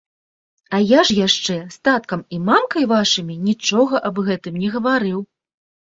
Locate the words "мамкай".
2.47-2.83